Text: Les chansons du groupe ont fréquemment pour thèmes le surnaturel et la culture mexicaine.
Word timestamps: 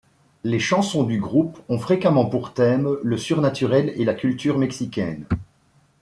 Les 0.43 0.57
chansons 0.57 1.03
du 1.03 1.19
groupe 1.19 1.59
ont 1.69 1.77
fréquemment 1.77 2.25
pour 2.25 2.55
thèmes 2.55 2.89
le 3.03 3.17
surnaturel 3.19 3.93
et 3.97 4.03
la 4.03 4.15
culture 4.15 4.57
mexicaine. 4.57 5.27